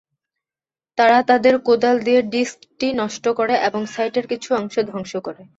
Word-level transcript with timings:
তারা 0.97 1.19
তাদের 1.23 1.53
কোদাল 1.67 1.95
দিয়ে 2.03 2.21
ডিস্কটি 2.33 2.87
নষ্ট 2.93 3.25
করে 3.39 3.55
এবং 3.67 3.81
সাইটের 3.85 4.25
কিছু 4.27 4.49
অংশ 4.55 4.75
ধ্বংস 4.89 5.13
করে। 5.25 5.41